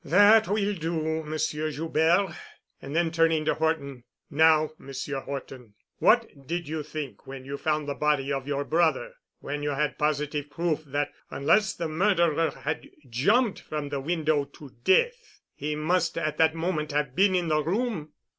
[0.03, 2.31] "That will do, Monsieur Joubert."
[2.81, 4.03] And then turning to Horton.
[4.31, 9.13] "Now, Monsieur Horton, what did you think when you found the body of your brother,
[9.41, 14.71] when you had positive proof that unless the murderer had jumped from the window to
[14.83, 18.13] death, he must at that moment have been in the room?"